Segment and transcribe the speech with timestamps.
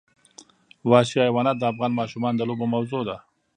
[0.89, 3.15] وحشي حیوانات د افغان ماشومانو د لوبو موضوع ده.